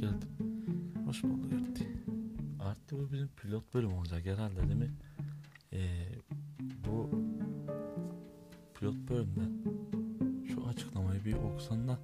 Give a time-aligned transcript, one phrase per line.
[0.00, 0.30] geldin.
[1.06, 1.88] Hoş bulduk Erti.
[2.60, 4.90] Artık bu bizim pilot bölüm olacak herhalde değil mi?
[5.72, 6.08] Ee,
[6.86, 7.10] bu
[8.74, 9.40] pilot bölümde
[10.48, 11.98] şu açıklamayı bir okusan da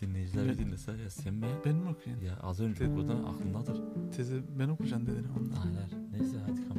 [0.00, 1.46] dinleyiciler bir Ben- dinlese ya sen mi?
[1.64, 2.24] Ben mi okuyayım?
[2.26, 3.80] Ya az önce Te- okudun aklındadır.
[4.16, 5.56] Tezi ben okuyacağım dedin ondan.
[5.62, 6.12] Aynen.
[6.12, 6.78] Neyse hadi kam.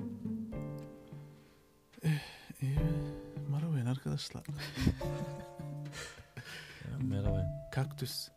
[2.62, 2.80] İyi.
[3.52, 4.44] Merhaba arkadaşlar.
[7.02, 7.70] Merhaba.
[7.71, 8.30] Kaktüs.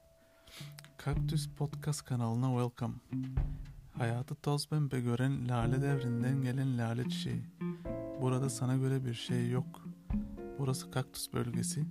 [1.06, 2.94] Kaktüs Podcast kanalına welcome.
[3.92, 7.42] Hayatı toz pembe gören lale devrinden gelen lale çiçeği.
[8.20, 9.88] Burada sana göre bir şey yok.
[10.58, 11.84] Burası kaktüs bölgesi.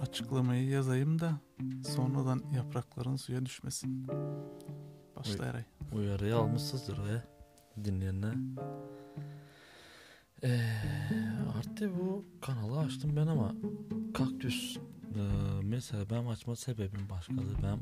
[0.00, 1.40] Açıklamayı yazayım da
[1.86, 4.08] sonradan yaprakların suya düşmesin.
[5.16, 5.46] Başla.
[5.46, 5.64] Eray.
[5.92, 7.22] Uyarıyı almışsınızdır ve
[7.84, 8.34] dinleyenler.
[10.42, 10.60] Ee,
[11.58, 13.54] artık bu kanalı açtım ben ama
[14.14, 14.78] kaktüs
[15.16, 15.20] ee,
[15.62, 17.62] mesela ben açma sebebim başkadır.
[17.62, 17.78] Ben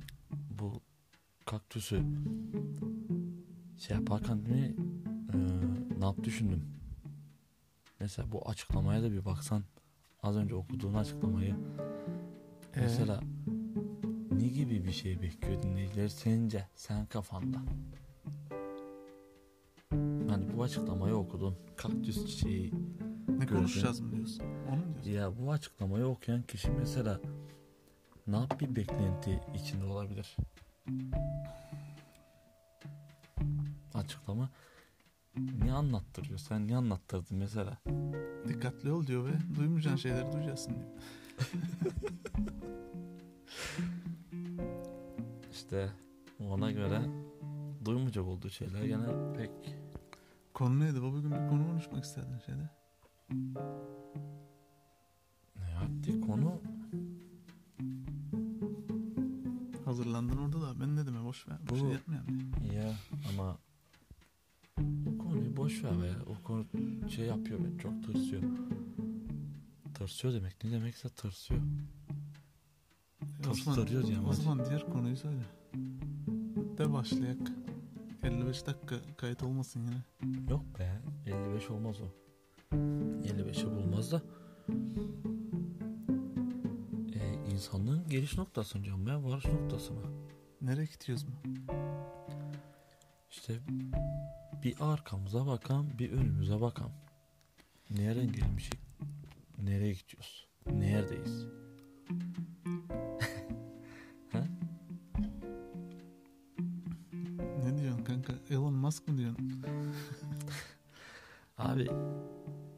[0.61, 0.80] bu
[1.47, 2.03] kaktüsü
[3.78, 4.75] şey yaparken mi,
[5.33, 5.36] ee,
[6.00, 6.62] ne yap düşündüm.
[8.00, 9.62] Mesela bu açıklamaya da bir baksan
[10.22, 11.56] az önce okuduğun açıklamayı
[12.75, 13.20] Ee, Mesela
[14.33, 17.62] ne gibi bir şey bekliyor dinleyiciler sence sen kafanda?
[20.28, 21.56] Hani bu açıklamayı okudun.
[21.77, 22.72] Kaktüs çiçeği.
[23.38, 24.44] ne konuşacağız mı diyorsun?
[24.69, 25.11] Onu mu diyorsun?
[25.11, 27.20] Ya bu açıklamayı okuyan kişi mesela
[28.27, 30.36] ne yap bir beklenti içinde olabilir?
[33.94, 34.48] Açıklama
[35.64, 36.38] ne anlattırıyor?
[36.38, 37.78] Sen ne anlattırdın mesela?
[38.48, 40.88] Dikkatli ol diyor ve duymayacağın şeyleri duyacaksın diyor.
[45.52, 45.91] İşte
[46.48, 47.00] ona göre
[47.84, 49.50] duymayacak olduğu şeyler gene pek
[50.54, 51.02] Konu neydi?
[51.02, 52.70] Bu bugün bir konu konuşmak istedin şeyde.
[55.56, 56.60] ne yaptı konu
[60.00, 61.56] Hazırlandın orada da ben ne deme boş ver.
[61.65, 62.28] Bir Bu- şey yapmayalım.
[62.75, 62.94] Ya
[63.28, 63.59] ama
[65.06, 66.12] o konuyu boş ver be.
[66.27, 66.65] O konu
[67.11, 68.43] şey yapıyor beni çok tırsıyor.
[69.94, 71.61] Tırsıyor demek ne demekse tırsıyor.
[73.38, 74.37] E, Tırsıyor diyeceğim, o hadi.
[74.37, 75.43] zaman diğer konuyu söyle.
[76.78, 77.38] De başlayak.
[78.22, 80.41] 55 dakika kayıt olmasın yine.
[80.50, 82.06] Yok be 55 olmaz o.
[82.77, 84.22] 55'i bulmaz da.
[87.60, 90.00] İnsanlığın geliş noktasını diyorum ya varış noktasına.
[90.60, 91.34] Nereye gidiyoruz mu?
[93.31, 93.60] İşte
[94.62, 96.91] bir arkamıza bakan bir önümüze bakan.
[97.91, 98.81] Nereden gelmişik?
[99.62, 100.49] Nereye gidiyoruz?
[100.72, 101.47] Neredeyiz?
[107.65, 108.32] Ne diyorsun kanka?
[108.50, 109.62] Elon Musk mı diyorsun?
[111.59, 111.88] Abi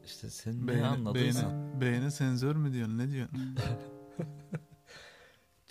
[0.05, 2.97] işte sen ne Beyne, anladıysan beyne, beyne sensör mü diyorsun?
[2.97, 3.57] Ne diyorsun?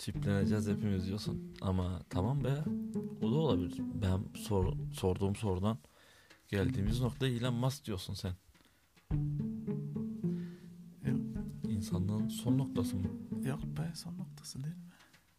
[0.03, 1.53] çipleneceğiz hepimiz diyorsun.
[1.61, 2.63] Ama tamam be
[3.21, 3.81] o da olabilir.
[4.01, 5.77] Ben sor, sorduğum sorudan
[6.47, 8.33] geldiğimiz nokta Elon Musk diyorsun sen.
[11.69, 13.07] İnsanlığın son noktası mı?
[13.45, 14.81] Yok be son noktası değil mi?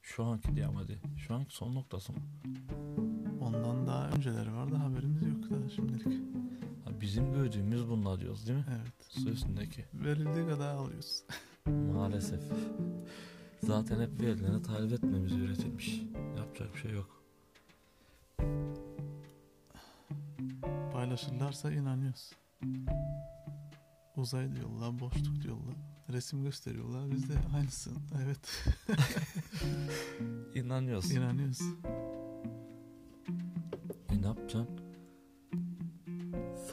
[0.03, 1.01] Şu anki diyeyim hadi.
[1.17, 2.19] Şu anki son noktası mı?
[3.41, 6.23] Ondan daha önceleri vardı haberimiz yok daha şimdilik.
[6.85, 8.65] Ha, bizim gördüğümüz bunlar diyoruz değil mi?
[8.69, 8.95] Evet.
[9.09, 9.85] Su üstündeki.
[9.95, 11.23] Verildiği kadar alıyoruz.
[11.67, 12.43] Maalesef.
[13.67, 16.03] Zaten hep verilene talep etmemiz üretilmiş.
[16.39, 17.25] Yapacak bir şey yok.
[20.93, 22.31] Paylaşırlarsa inanıyoruz.
[24.17, 25.75] Uzay diyorlar, boşluk diyorlar.
[26.13, 27.11] Resim gösteriyorlar.
[27.11, 27.91] Biz de aynısı.
[28.25, 28.67] Evet.
[30.55, 31.11] İnanıyoruz.
[31.13, 31.61] inanıyoruz.
[34.11, 34.69] E ne yapacaksın?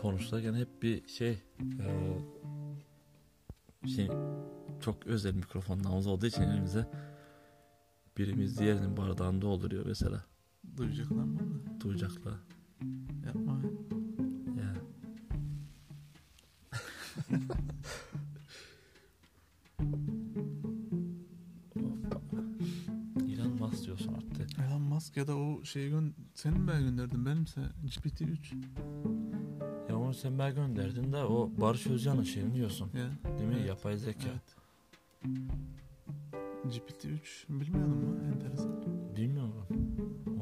[0.02, 2.22] Sonuçta gene hep bir şey eee,
[3.96, 4.10] şey
[4.82, 6.88] çok özel mikrofonlarımız olduğu için elimize
[8.18, 10.24] birimiz diğerinin bardağını dolduruyor mesela.
[10.78, 11.40] Duyacaklar mı?
[11.84, 12.34] Duyacaklar.
[13.26, 13.62] Yapma.
[14.58, 14.74] Ya.
[23.28, 24.60] İlan Musk diyorsun artık.
[24.60, 28.56] Elon Musk ya da o şeyi gön senin ben gönderdim benimse GPT-3
[29.90, 32.90] Ya onu sen ben gönderdin de o Barış Özcan'ın şeyini diyorsun.
[32.94, 33.38] ya.
[33.40, 33.56] Değil mi?
[33.58, 33.68] Evet.
[33.68, 34.28] Yapay zeka.
[34.32, 34.56] Evet.
[36.66, 37.20] GPT-3
[37.50, 38.20] bilmiyordum mu?
[38.34, 38.82] Enteresan.
[39.16, 39.66] Bilmiyorum.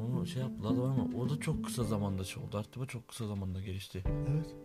[0.00, 2.58] Onu şey yaptılar da ama o da çok kısa zamanda şey oldu.
[2.58, 4.02] Artık o çok kısa zamanda gelişti.
[4.28, 4.56] Evet.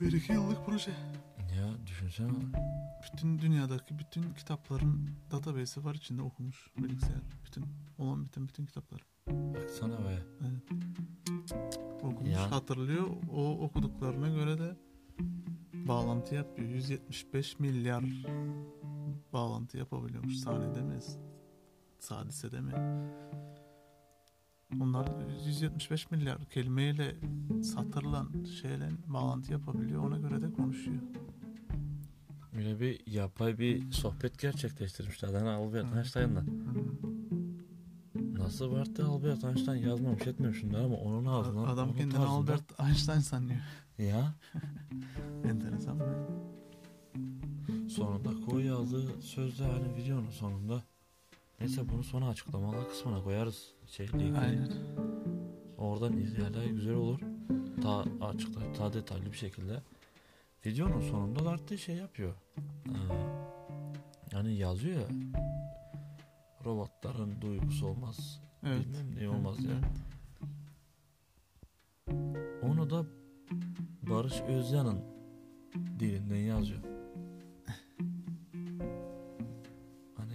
[0.00, 0.90] Bir iki yıllık proje.
[1.56, 2.28] Ya düşünsene.
[3.12, 7.20] Bütün dünyadaki bütün kitapların database'i var içinde okumuş bilgisayar.
[7.46, 7.64] Bütün
[7.98, 9.00] olan biten bütün kitaplar.
[9.28, 10.18] Baksana be.
[10.40, 10.82] Evet.
[12.02, 12.50] Okumuş, Ya.
[12.50, 13.06] hatırlıyor.
[13.32, 14.76] O okuduklarına göre de
[15.90, 16.68] bağlantı yapıyor.
[16.68, 18.04] 175 milyar
[19.32, 20.98] bağlantı yapabiliyormuş saniyede mi?
[21.98, 22.72] Sadisede mi?
[24.80, 25.08] Onlar
[25.46, 27.16] 175 milyar kelimeyle
[27.62, 30.04] satırlan şeyle bağlantı yapabiliyor.
[30.04, 31.00] Ona göre de konuşuyor.
[32.56, 35.28] Öyle bir yapay bir sohbet gerçekleştirmişler.
[35.28, 35.96] Yani Albert.
[35.96, 36.44] Einstein'la.
[38.38, 41.64] Nasıl vardı Albert Einstein yazmamış etmemiş şunlar ama onun ağzından.
[41.64, 43.60] Adam kendini Albert Einstein sanıyor.
[43.98, 44.34] Ya
[45.44, 46.40] Enteresan mı?
[47.90, 50.82] sonunda koy yazdığı sözde hani videonun sonunda.
[51.60, 53.74] Neyse bunu sonra açıklamalar kısmına koyarız.
[53.86, 54.38] Şeyle ilgili.
[54.38, 54.70] Aynen.
[55.78, 57.20] Oradan izleyenler güzel olur.
[57.82, 59.82] Daha açıkta, daha detaylı bir şekilde.
[60.66, 62.34] Videonun sonunda da artık şey yapıyor.
[62.86, 62.92] Ee,
[64.32, 65.08] yani yazıyor ya.
[66.64, 68.40] Robotların duygusu olmaz.
[68.66, 68.86] Evet.
[68.86, 69.70] Bilmem ne olmaz ya.
[69.70, 69.84] Evet.
[72.62, 73.04] Onu da
[74.02, 75.09] Barış Özcan'ın
[75.74, 76.80] dilinden yazıyor.
[80.16, 80.34] Hani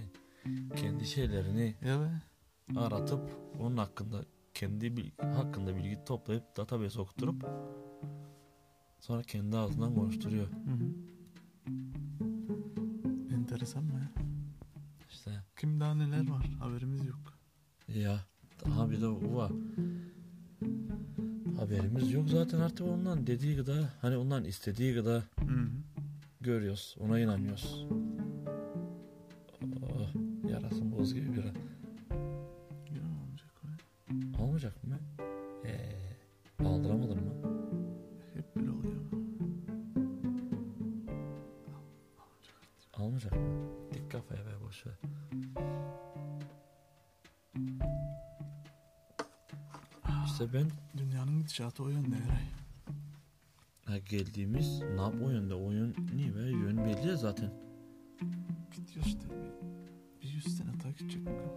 [0.76, 2.22] kendi şeylerini be.
[2.80, 3.20] aratıp
[3.60, 4.24] onun hakkında
[4.54, 7.46] kendi bil- hakkında bilgi toplayıp database okutturup
[9.00, 10.46] sonra kendi ağzından konuşturuyor.
[10.50, 10.86] Hı hı.
[13.34, 14.12] Enteresan mı ya?
[15.10, 17.18] İşte Kim daha neler var haberimiz yok.
[17.88, 18.20] ya
[18.64, 19.52] daha bir de bu var.
[21.56, 25.68] Haberimiz yok zaten artık ondan dediği kadar hani ondan istediği kadar Hı hı.
[26.40, 26.96] görüyoruz.
[27.00, 27.86] Ona inanıyoruz.
[29.82, 30.08] Oh,
[30.50, 31.52] yarasın boz gibi biri.
[51.46, 52.44] Gidişatı o yönde Eray.
[53.84, 57.52] ha, geldiğimiz ne yap o yönde oyun niye be yön belli ya zaten.
[58.76, 59.20] Gidiyor işte.
[59.30, 61.52] Bir, bir yüz sene takip edecek bakalım.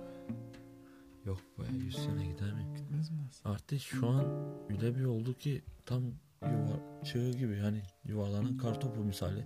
[1.25, 2.65] Yok be 100 sene gider mi?
[2.77, 3.49] Gitmez mi dersin?
[3.49, 4.25] Artık şu an
[4.69, 6.03] öyle bir oldu ki tam
[6.41, 9.45] yuvar çığ gibi hani yuvarlanan kartopu misali.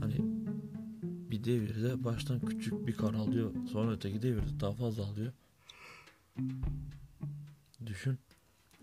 [0.00, 0.16] Hani
[1.30, 5.32] bir devirde baştan küçük bir kar alıyor sonra öteki devirde daha fazla alıyor.
[7.86, 8.18] Düşün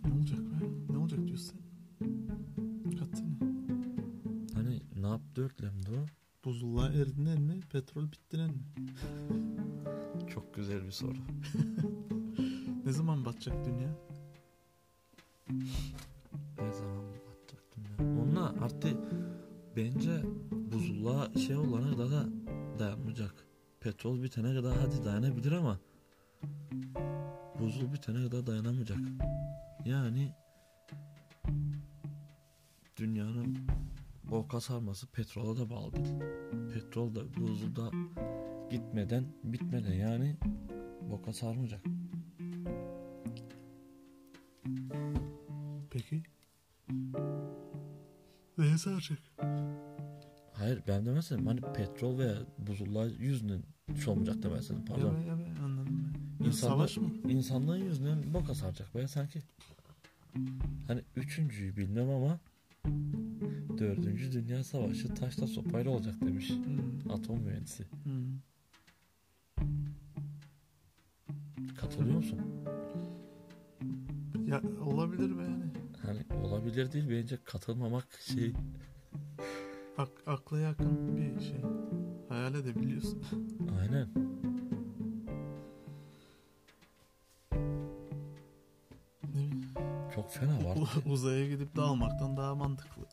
[0.04, 0.94] Ne olacak be?
[0.94, 3.26] Ne olacak diyorsun sene?
[4.54, 6.06] hani ne yaptı örtlemdi o?
[6.46, 7.60] Buzullar eridinden mi?
[7.72, 8.64] Petrol bittiren mi?
[10.30, 11.18] Çok güzel bir soru.
[12.86, 13.90] Ne zaman batacak dünya?
[16.62, 18.22] Ne zaman batacaktım ya?
[18.22, 18.98] Onunla artık
[19.76, 22.26] bence buzulluğa şey olana kadar da
[22.80, 23.34] dayanmayacak.
[23.80, 25.80] Petrol bitene kadar hadi dayanabilir ama
[27.60, 29.00] buzul bitene kadar dayanamayacak.
[29.86, 30.32] Yani
[32.98, 33.58] dünyanın
[34.24, 36.14] boka sarması petrola da bağlı değil.
[36.74, 37.92] Petrol da buzulda
[38.72, 40.36] gitmeden bitmeden yani
[41.10, 41.82] boka sarmayacak.
[45.90, 46.24] Peki?
[48.58, 49.20] Neye saracak?
[50.54, 53.64] Hayır ben demezsem hani petrol veya buzullar yüzünden
[54.08, 55.08] olmayacak demezsem pardon.
[55.08, 56.46] Ya be ya be anladım ben.
[56.46, 57.10] İnsanlar- Savaş mı?
[57.32, 59.40] İnsanlığın yüzünden boka saracak be sanki.
[60.88, 62.40] Hani üçüncüyü bilmem ama
[63.78, 67.12] dördüncü dünya savaşı taşla sopayla olacak demiş Hmm.
[67.12, 67.84] atom mühendisi.
[68.04, 68.40] Hmm.
[71.78, 72.40] Katılıyor musun?
[74.48, 75.64] Ya olabilir be yani.
[76.06, 78.54] Hani olabilir değil bence katılmamak şey
[79.98, 81.62] Ak akla yakın bir şey.
[82.30, 83.24] Hayal edebiliyorsun.
[83.82, 84.08] aynen.
[90.40, 90.78] Fena var.
[91.06, 93.04] Uzaya gidip dağılmaktan daha mantıklı.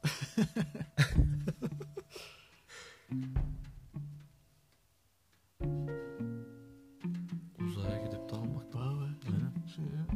[7.61, 8.73] Uzaya gidip dalmak.
[8.73, 8.91] Daha.
[8.93, 9.67] Aynen.
[9.77, 10.07] Şey ya.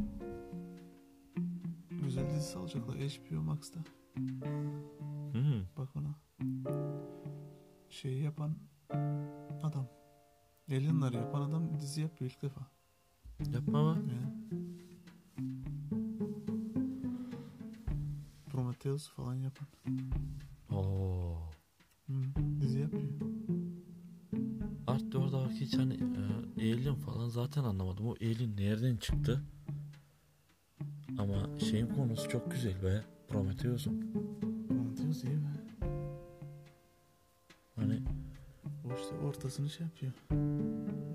[2.05, 3.81] Güzel dizisi alacaklar HBO Max'ta.
[5.33, 5.63] Hmm.
[5.77, 6.15] Bak ona.
[7.91, 8.57] Şeyi yapan
[9.63, 9.87] adam.
[10.71, 12.61] Alien'ları yapan adam dizi yapıyor ilk defa.
[13.53, 14.01] Yapma be.
[14.01, 14.46] Ya.
[18.97, 19.69] Prometheus falan yapan.
[20.71, 21.37] Oo.
[22.07, 22.13] Hı,
[22.61, 23.03] dizi yapıyor.
[24.87, 28.07] Artık orada hiç hani e, Alien falan zaten anlamadım.
[28.07, 29.43] O Alien nereden çıktı?
[31.19, 33.05] Ama şeyin konusu çok güzel be.
[33.29, 34.13] Prometheus'un.
[34.69, 35.87] Prometheus iyi be.
[37.77, 38.03] Hani
[38.85, 40.13] O işte ortasını şey yapıyor.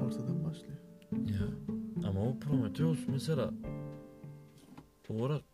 [0.01, 0.77] Ortadan başlıyor.
[1.11, 1.47] ya
[2.07, 3.51] ama o Prometheus mesela
[5.09, 5.50] olarak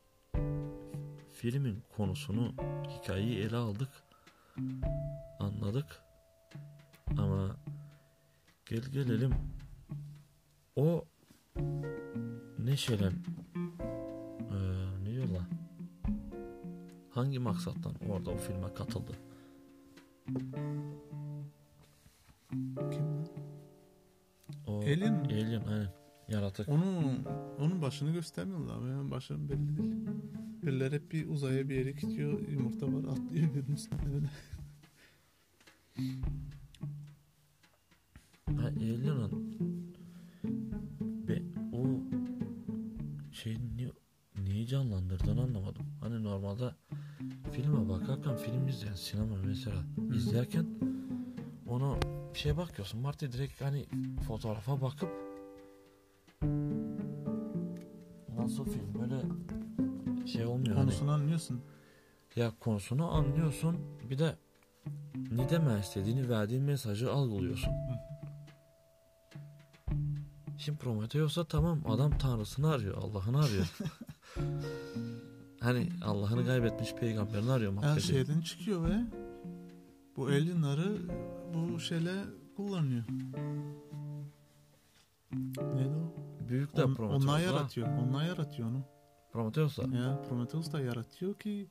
[1.37, 2.53] filmin konusunu
[2.89, 3.89] hikayeyi ele aldık
[5.39, 6.01] anladık
[7.17, 7.55] ama
[8.65, 9.33] gel gelelim
[10.75, 11.05] o
[12.59, 13.13] ne şeyden
[14.51, 15.41] eee ne diyorlar?
[17.11, 19.11] Hangi maksattan orada o filme katıldı?
[22.91, 23.05] Kim?
[24.67, 25.27] O Alien mi?
[25.33, 25.96] Alien aynen.
[26.59, 26.69] Yaratık.
[26.69, 27.25] Onun,
[27.59, 28.89] onun başını göstermiyorlar abi.
[28.89, 29.95] Yani başı belli değil.
[30.63, 32.47] Birileri hep bir uzaya bir yere gidiyor.
[32.47, 34.01] Yumurta var atlıyor üstüne.
[34.15, 34.27] Öyle.
[38.61, 39.57] Ha Alien'ın
[41.27, 41.41] be
[41.73, 41.85] o
[43.31, 43.91] şey niye,
[44.43, 45.85] neyi canlandırdığını anlamadım.
[46.01, 46.71] Hani normalde
[47.51, 49.83] filme bakarken film izleyen sinema mesela
[50.15, 50.65] izlerken
[51.67, 51.97] onu
[52.33, 53.01] bir şeye bakıyorsun.
[53.01, 53.85] Marty direkt hani
[54.27, 55.26] fotoğrafa bakıp
[58.47, 59.21] nasıl film böyle
[60.27, 60.75] şey olmuyor.
[60.75, 60.85] hani.
[60.85, 61.61] Konusunu anlıyorsun.
[62.35, 63.77] Ya konusunu anlıyorsun.
[64.09, 64.35] Bir de
[65.31, 67.73] ne demek istediğini verdiğin mesajı algılıyorsun.
[70.57, 72.97] Şimdi Prometheus'a tamam adam tanrısını arıyor.
[72.97, 73.67] Allah'ını arıyor.
[75.59, 78.07] hani Allah'ını kaybetmiş peygamberini arıyor Her maddeci.
[78.07, 79.03] şeyden çıkıyor ve
[80.15, 80.97] bu alienları
[81.53, 82.13] bu şeyle
[82.55, 83.03] kullanıyor.
[85.75, 86.26] Neydi o?
[86.49, 87.23] Büyük de On, Prometheus.
[87.23, 87.87] onlar yaratıyor.
[87.87, 88.81] Onlar yaratıyor onu.
[89.33, 89.83] Prometheus'a.
[89.83, 91.67] Ya Prometheus da yaratıyor ki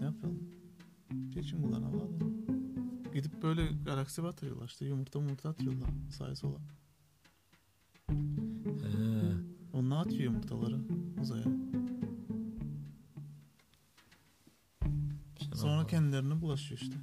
[0.00, 0.40] ne yapalım?
[1.34, 2.08] Şey için kullanamadı.
[3.14, 6.58] Gidip böyle galaksi batırıyorlar işte yumurta yumurta atıyorlar sağa sola.
[8.08, 9.34] He.
[9.72, 10.78] Onlar atıyor yumurtaları
[11.20, 11.44] uzaya.
[15.38, 16.96] Sen Sonra kendilerine bulaşıyor işte.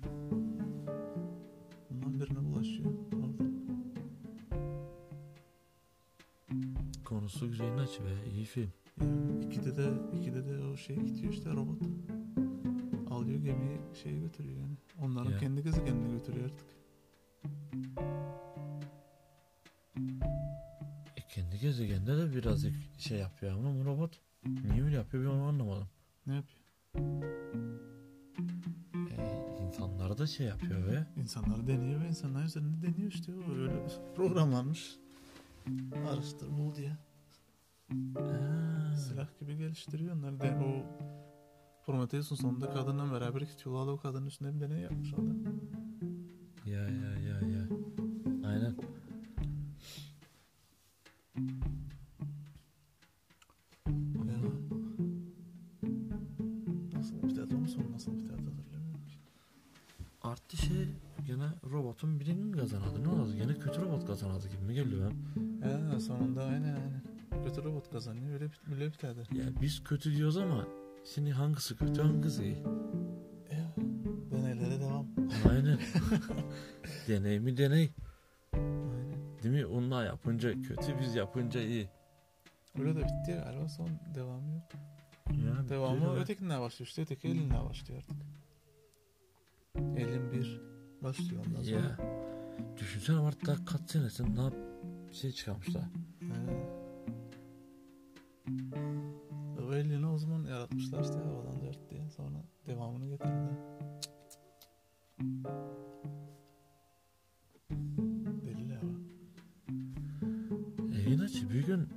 [7.39, 8.30] Konusu güzel aç be.
[8.36, 8.72] iyi film.
[9.42, 9.89] İkide de
[10.20, 11.82] ikide de o şey gidiyor işte robot.
[13.12, 14.75] Alıyor gemiyi şeye götürüyor yani.
[15.01, 15.38] Onların Ya.
[15.38, 16.68] kendi gezegenine götürüyor artık.
[21.18, 25.44] E kendi gezegeninde de birazcık şey yapıyor ama bu robot niye öyle yapıyor ben onu
[25.44, 25.88] anlamadım.
[26.27, 26.62] Ne yapıyor?
[29.12, 33.32] E, insanları da şey yapıyor ve İnsanlar deniyor ve insanlar üzerinde deniyor işte.
[33.36, 33.74] O öyle
[34.15, 34.96] programlanmış.
[36.08, 36.98] Araştır bul diye.
[37.89, 38.96] Ha.
[38.98, 40.39] Silah gibi geliştiriyor onlar.
[40.39, 40.86] De, o
[41.86, 43.94] Prometheus'un sonunda kadınla beraber gidiyorlar.
[43.94, 45.34] O kadının üstünde bir deney yapmış orada.
[46.65, 47.68] Ya ya ya ya.
[48.48, 48.75] Aynen.
[60.24, 60.88] Arttı şey
[61.27, 63.04] gene robotun birinin kazanadı.
[63.04, 63.36] Ne oldu?
[63.36, 65.12] Gene kötü robot kazanadı gibi mi geliyor?
[65.62, 67.14] Ya sonunda aynen aynen.
[67.46, 68.34] Kötü robot kazanıyor.
[68.34, 69.20] Öyle, öyle biterdi.
[69.32, 70.68] Ya biz kötü diyoruz ama
[71.14, 72.58] şimdi hangisi kötü hangisi iyi?
[73.52, 73.74] Ya.
[74.32, 75.08] Deneylere devam.
[75.50, 75.80] Aynen.
[77.08, 77.90] deney mi deney.
[78.54, 79.44] Aynen.
[79.44, 79.66] Değil mi?
[79.66, 81.90] Onlar yapınca kötü biz yapınca iyi.
[82.80, 84.64] Öyle de bitti ya galiba son devamı yok.
[85.46, 87.02] Ya, Devamı ötekinden başlıyor işte.
[87.02, 88.18] Öteki elinden başlıyor artık.
[89.98, 90.62] Elin bir
[91.02, 91.80] başlıyor ondan sonra.
[91.80, 91.98] Ya.
[92.78, 94.54] Düşünsene artık kaç senesin ne yap
[95.12, 95.84] şey çıkarmışlar.
[96.20, 96.75] He.
[100.55, 102.09] Yaratmışlar işte havadan dört diye.
[102.09, 103.57] Sonra devamını getirdiler.
[108.45, 109.00] Deliler var.
[110.95, 111.88] E inatçı bir gün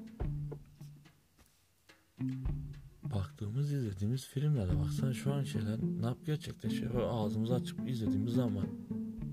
[3.02, 6.94] baktığımız izlediğimiz filmlerde baksana şu an şeyler ne yap gerçekleşiyor.
[6.94, 8.66] Böyle ağzımızı açıp izlediğimiz zaman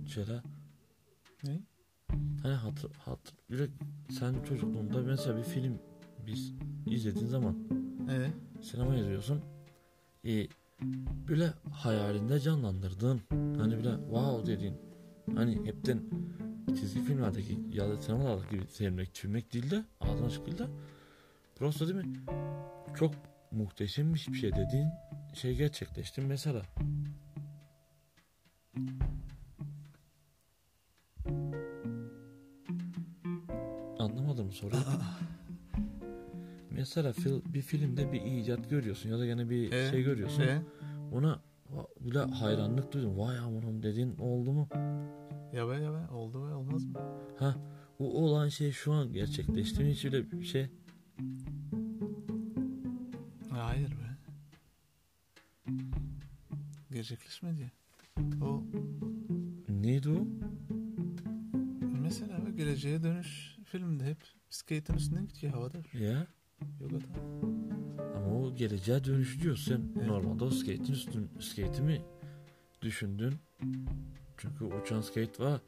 [0.05, 0.41] şeyler
[1.44, 1.62] Ne?
[2.41, 3.70] hani hatır, hatır,
[4.10, 5.79] sen çocukluğunda mesela bir film
[6.27, 6.53] biz
[6.88, 7.58] izlediğin zaman
[8.10, 8.32] Ee?
[8.66, 9.42] Sinema izliyorsun
[10.26, 10.48] e,
[11.28, 13.22] böyle hayalinde canlandırdığın
[13.58, 14.78] hani bile wow dediğin.
[15.36, 16.02] Hani hepten
[16.80, 20.68] çizgi filmlerdeki ya da sinemalardaki gibi sevmek tüymek değil de ağzına açık değil de
[21.60, 22.14] burası değil mi?
[22.96, 23.14] Çok
[23.52, 24.90] muhteşemmiş bir şey dediğin
[25.34, 26.62] şey gerçekleşti mesela.
[34.00, 34.82] Anlamadım soruyu
[36.75, 39.89] mesela fil- bir filmde bir icat görüyorsun ya da gene bir Ee?
[39.91, 40.62] şey görüyorsun Ee?
[41.12, 41.39] ona
[42.00, 44.67] bile hayranlık duydum vay aman dediğin oldu mu
[45.53, 47.00] Ya be ya be oldu be olmaz mı?
[47.39, 47.55] Ha
[48.00, 50.67] o olan şey şu an gerçekleşti mi hiç öyle bir şey
[53.50, 54.17] Hayır be.
[56.91, 57.72] Gerçekleşmedi.
[58.41, 58.63] O
[59.70, 60.27] neydi o?
[62.01, 64.17] mesela geleceğe dönüş filmde hep
[64.50, 65.77] skate'in üstünden gidiyor havada.
[66.00, 66.27] Ya
[66.92, 68.15] Yok adam.
[68.15, 70.08] ama o geleceğe dönüş diyorsun sen Evet.
[70.10, 72.01] normalde o skate'in üstün skate'i mi
[72.82, 73.34] düşündün
[74.38, 75.62] çünkü uçan skate var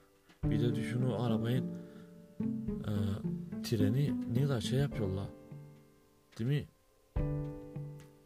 [0.43, 1.65] bir de düşün o arabayın
[2.87, 2.91] e,
[3.63, 5.27] treni ne kadar şey yapıyorlar.
[6.39, 6.65] Değil mi?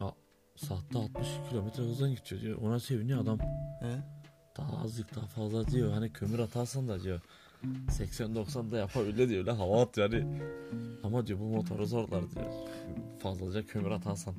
[0.00, 0.10] A,
[0.56, 2.58] saatte 60 kilometre hızla gidiyor diyor.
[2.62, 3.38] Ona seviniyor adam.
[3.80, 4.02] He?
[4.56, 5.92] Daha azıcık daha fazla diyor.
[5.92, 7.20] Hani kömür atarsan da diyor.
[7.88, 9.40] 80-90 da yapabilir diyor.
[9.40, 10.40] Öyle hava at yani.
[11.02, 12.52] Ama diyor bu motoru zorlar diyor.
[13.18, 14.34] Fazlaca kömür atarsan.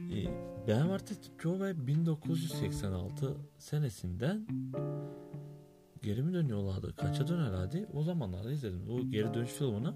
[0.00, 0.26] E,
[0.68, 4.46] ben artık Joe 1986 senesinden
[6.02, 6.96] geri mi dönüyorlardı?
[6.96, 7.86] Kaça dönerlerdi?
[7.94, 8.90] O zamanlarda izledim.
[8.90, 9.88] O geri dönüş filmini.
[9.88, 9.92] Hı.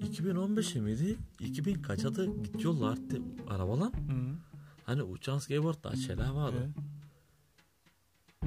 [0.00, 1.16] 2015'e miydi?
[1.40, 3.92] 2000 kaça da gidiyorlar artık arabalar.
[3.92, 4.36] Hı.
[4.84, 6.70] Hani uçan skateboardlar şeyler vardı.
[6.76, 6.89] He.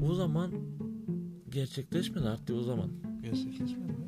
[0.01, 0.51] O zaman
[1.49, 2.89] gerçekleşmedi artık o zaman.
[3.21, 4.07] Gerçekleşmedi mi?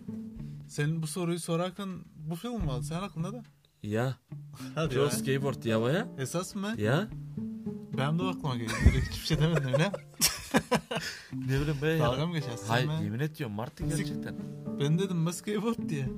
[0.67, 2.83] Senin bu soruyu sorarken bu film mi vardı?
[2.83, 3.43] Sen aklında da.
[3.83, 4.15] Ya
[4.75, 6.07] Hadi Pro skateboard yavaya.
[6.17, 6.73] Esas mı?
[6.77, 7.07] Ya
[7.97, 8.71] Ben de aklıma geldi.
[8.85, 9.91] Direkt hiçbir şey demedim öyle.
[11.33, 12.27] ne bileyim Dalga ya.
[12.27, 12.67] mı geçersin?
[12.67, 13.01] Hayır ben?
[13.01, 14.35] yemin ediyorum Martı gerçekten.
[14.79, 16.09] Ben dedim ben skateboard diye.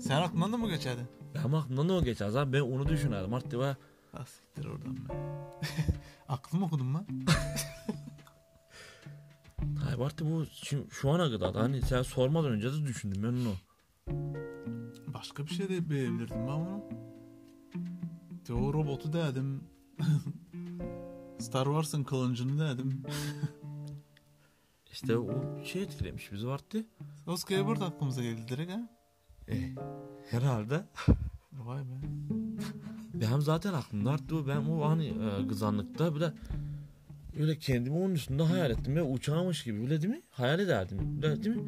[0.00, 1.00] Sen aklından da mı geçerdi?
[1.34, 2.28] Ben aklımdan o geçer.
[2.28, 3.30] Zaten ben onu düşünüyorum.
[3.30, 3.76] Martı var.
[4.14, 5.00] Ah siktir oradan be.
[6.28, 7.04] Aklımı okudun mu?
[9.98, 13.54] Martı bu şimdi, şu ana kadar da hani sen sormadan önce de düşündüm ben onu.
[15.14, 16.84] Başka bir şey de beğenirdim ben onu.
[18.48, 19.60] De o robotu derdim.
[21.38, 23.02] Star Wars'ın kılıncını derdim.
[24.92, 26.84] İşte o şey etkilemiş bizi Martı.
[27.26, 28.88] O skateboard aklımıza geldi direkt ha.
[29.48, 29.74] E,
[30.30, 30.84] herhalde.
[31.52, 32.06] Vay be.
[33.20, 34.46] Benim zaten aklımda arttı.
[34.48, 36.32] Ben o hani e, kızanlıkta bile
[37.40, 40.22] öyle kendimi onun üstünde hayal ettim ve uçağımış gibi bile değil mi?
[40.30, 41.62] Hayal ederdim bile değil mi?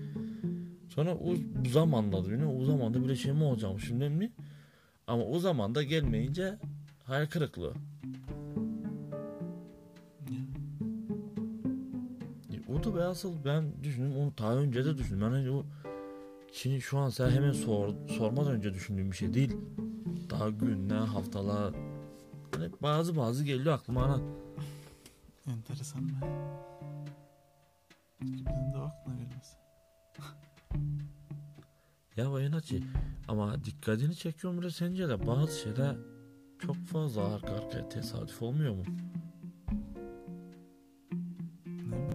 [0.89, 1.35] Sonra o
[2.13, 4.33] da bile o zamanda bile şey mi olacakmış bilmem mi?
[5.07, 6.59] Ama o zamanda gelmeyince
[7.05, 7.73] hayal kırıklığı.
[12.53, 15.21] E, O da be asıl ben düşündüm onu daha önce de düşündüm.
[15.21, 15.65] Ben hani o
[16.53, 19.57] şimdi şu an sen hemen sor, sormadan önce düşündüğüm bir şey değil.
[20.31, 21.75] Daha günler, haftalar
[22.55, 24.21] hani bazı bazı geliyor aklıma ana.
[25.53, 26.13] Enteresan be.
[28.21, 29.57] Kimsenin de aklına gelmez.
[32.17, 32.83] Ya bayın açı
[33.29, 35.97] ama dikkatini çekiyor mu da sence de bazı şeyler
[36.59, 38.83] çok fazla arka arkaya tesadüf olmuyor mu?
[41.67, 42.09] Ne.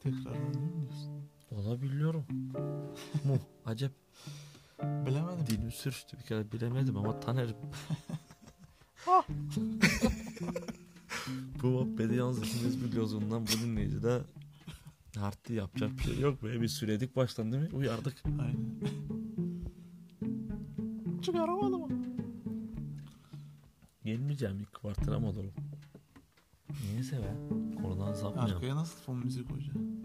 [0.00, 1.28] Tekrardan ne diyorsun?
[1.50, 2.24] Olabiliyorum.
[3.24, 3.92] mu acep
[4.82, 5.46] Bilemedim.
[5.46, 7.56] dilim sürçtü bir kere bilemedim ama tanerim.
[11.62, 14.22] bu muhabbeti yalnız ikimiz biliyoruz ondan bu dinleyici de
[15.20, 17.68] Arttı yapacak bir şey yok be bir süredik baştan değil mi?
[17.76, 18.22] Uyardık.
[18.26, 18.80] Aynen.
[21.22, 21.88] Çıkaramadım mı?
[24.04, 25.52] Gelmeyeceğim ilk kvartıram olurum.
[26.84, 27.36] Niyeyse be.
[27.82, 28.56] Konudan sapmayalım.
[28.56, 30.02] Arkaya nasıl fon müzik koyacaksın?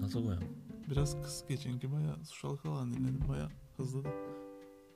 [0.00, 0.48] Nasıl koyalım?
[0.90, 4.10] Biraz kıs geçenki baya şalkalan dinledim baya hızlı da.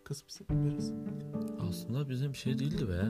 [0.05, 0.93] Kıs bir biraz.
[1.61, 3.03] Aslında bizim şey değildi be.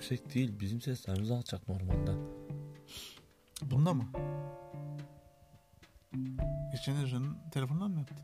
[0.00, 0.60] Yüksek değil.
[0.60, 2.10] Bizim seslerimiz alçak normalde.
[3.70, 4.04] Bunda mı?
[6.72, 8.18] Geçen Ercan'ın telefonundan mı yaptın?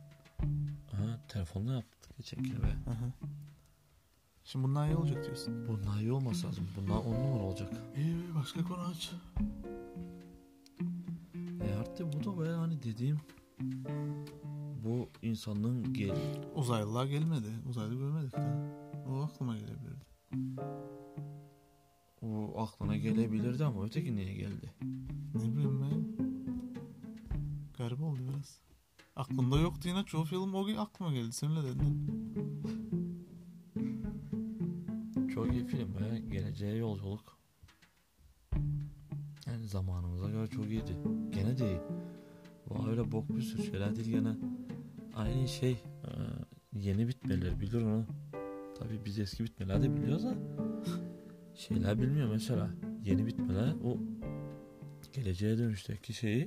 [0.92, 2.12] Ha, telefonla yaptık.
[2.84, 3.12] Hı hı.
[4.44, 5.68] Şimdi bundan iyi olacak diyorsun.
[5.68, 6.68] Bunlar iyi olması lazım.
[6.76, 7.72] Bunlar on numara olacak.
[7.96, 9.12] İyi başka konu aç.
[11.64, 13.20] E artık bu da be hani dediğim
[14.84, 16.16] bu insanlığın gel
[16.54, 17.48] Uzaylılar gelmedi.
[17.68, 18.56] Uzaylı görmedik daha.
[19.08, 20.06] O aklıma gelebilirdi.
[22.26, 24.70] O aklına gelebilirdi ama öteki niye geldi?
[25.34, 26.26] Ne bileyim ben.
[27.78, 28.60] Garip oldu biraz.
[29.16, 31.32] Aklımda yoktu yine çoğu film o gün aklıma geldi.
[31.32, 32.06] Seninle dedin.
[35.34, 36.20] Çok iyi film be.
[36.30, 37.38] Geleceğe yolculuk.
[39.46, 40.96] Yani zamanımıza göre çok iyiydi.
[41.30, 41.80] Gene de iyi.
[42.68, 44.36] Bu öyle bok bir sürü şeyler değil gene.
[45.14, 45.76] Aynı şey
[46.72, 48.06] yeni bitmeler bilir onu.
[48.78, 50.34] Tabii biz eski bitmeler de biliyoruz da
[51.68, 52.70] şeyler bilmiyor mesela.
[53.04, 53.98] Yeni bitmeler o
[55.12, 56.46] geleceğe dönüşteki şeyi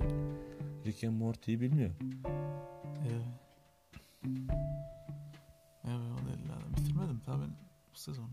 [0.86, 1.90] Rick and Morty'yi bilmiyor.
[3.08, 3.26] Evet.
[5.84, 6.76] Evet o delilerden.
[6.76, 7.50] Bitirmedim tabi ben
[7.94, 8.28] bu sezonu.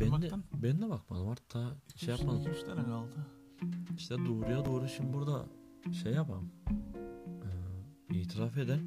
[0.00, 0.30] Ben de,
[0.62, 2.40] ben de bakmadım daha şey üç- yapmadım.
[2.40, 3.16] iki, üç tane kaldı.
[3.96, 5.46] İşte doğruya doğru şimdi burada
[6.02, 6.52] şey yapalım.
[8.10, 8.80] Ee, itiraf eden.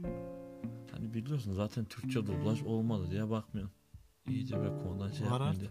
[0.92, 3.74] Hani biliyorsun zaten Türkçe dublaj olmadı diye bakmıyorum.
[4.30, 5.70] İyice bir konudan şey yapmayın diye.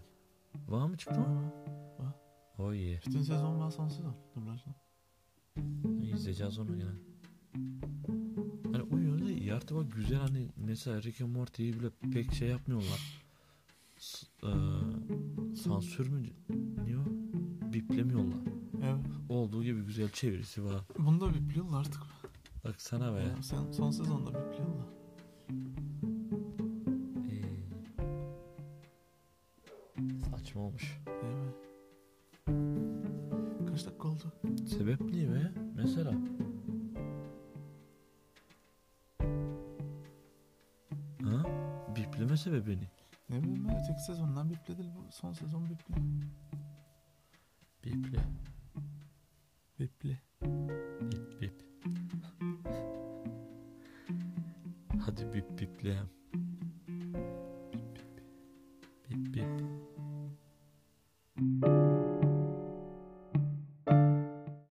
[0.67, 1.51] Var mı çıktı mı?
[1.99, 2.13] Ama
[2.57, 2.99] O iyi.
[3.05, 4.15] Bütün sezon var son sezon.
[4.35, 4.75] Dublajda.
[6.15, 6.91] İzleyeceğiz onu yine.
[8.71, 12.49] Hani o yönde iyi artık bak güzel hani mesela Rick and Morty'yi bile pek şey
[12.49, 13.23] yapmıyorlar.
[13.97, 14.51] s- e,
[15.55, 16.23] sansür mü
[16.85, 17.05] diyor?
[17.73, 18.39] Biplemiyorlar.
[18.83, 19.05] Evet.
[19.29, 20.81] Olduğu gibi güzel çevirisi var.
[20.97, 22.01] Bunu da bipliyorlar artık.
[22.63, 23.19] Bak sana be.
[23.19, 24.85] Ya Sen son sezonda bipliyorlar.
[30.49, 30.99] Saçma olmuş.
[31.07, 31.55] Evet.
[33.69, 34.33] Kaç dakika oldu?
[34.77, 35.51] Sebep ne be?
[35.75, 36.11] Mesela.
[41.23, 41.43] Ha?
[41.95, 42.87] Bipleme sebebini.
[43.29, 44.81] Ne bileyim ben öteki sezondan bipledi.
[44.95, 45.95] Bu son sezon bipli.
[47.83, 48.19] Biple.
[49.79, 50.17] Bipli.
[51.11, 51.63] Bip bip.
[55.05, 56.09] Hadi bip bipleyem.